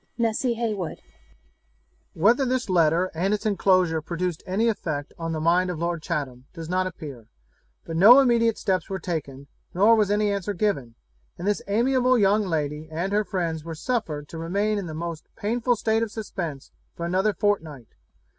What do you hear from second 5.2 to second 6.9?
the mind of Lord Chatham does not